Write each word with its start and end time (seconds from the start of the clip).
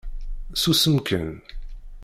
Susem 0.61 0.97
kan! 1.07 1.27